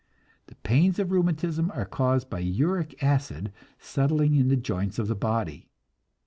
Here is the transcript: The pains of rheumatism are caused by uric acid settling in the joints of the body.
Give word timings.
The 0.47 0.55
pains 0.55 0.97
of 0.97 1.11
rheumatism 1.11 1.69
are 1.75 1.85
caused 1.85 2.27
by 2.27 2.39
uric 2.39 3.03
acid 3.03 3.51
settling 3.77 4.33
in 4.33 4.47
the 4.47 4.55
joints 4.57 4.97
of 4.97 5.07
the 5.07 5.13
body. 5.13 5.69